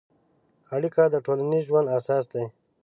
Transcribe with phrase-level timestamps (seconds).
[0.75, 2.45] اړیکه د ټولنیز ژوند اساس دی.